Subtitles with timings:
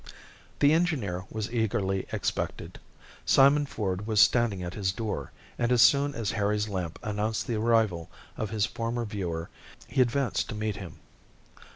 [0.61, 2.79] The engineer was eagerly expected.
[3.23, 7.57] Simon Ford was standing at his door, and as soon as Harry's lamp announced the
[7.57, 9.51] arrival of his former viewer
[9.87, 10.95] he advanced to meet him.